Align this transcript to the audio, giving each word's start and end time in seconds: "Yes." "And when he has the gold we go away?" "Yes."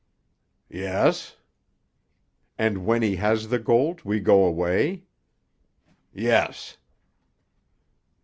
"Yes." 0.71 1.37
"And 2.57 2.87
when 2.87 3.03
he 3.03 3.17
has 3.17 3.49
the 3.49 3.59
gold 3.59 4.01
we 4.03 4.19
go 4.19 4.43
away?" 4.45 5.03
"Yes." 6.11 6.77